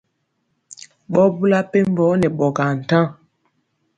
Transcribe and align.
Ɓɔ 1.11 1.21
bula 1.37 1.59
mpembɔ 1.65 2.05
nɛ 2.19 2.27
ɓɔgaa 2.37 2.71
ntaŋ. 2.79 3.05